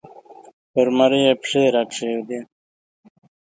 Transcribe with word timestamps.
پر 0.71 0.87
مرۍ 0.97 1.21
یې 1.25 1.33
پښې 1.41 1.63
را 1.73 1.83
کېښودې 1.91 2.39